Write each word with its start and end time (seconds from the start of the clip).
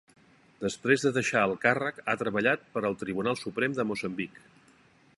Després 0.63 1.05
de 1.07 1.11
deixar 1.17 1.43
el 1.49 1.53
càrrec 1.67 2.01
ha 2.13 2.17
treballat 2.23 2.65
per 2.77 2.85
al 2.91 2.99
Tribunal 3.05 3.41
Suprem 3.45 3.81
de 3.81 3.87
Moçambic. 3.93 4.43